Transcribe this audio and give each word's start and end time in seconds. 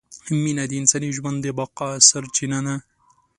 مینه 0.43 0.63
د 0.67 0.71
انساني 0.81 1.09
ژوند 1.17 1.37
د 1.41 1.47
بقاء 1.57 1.93
سرچینه 2.09 2.59
ده! 2.65 2.75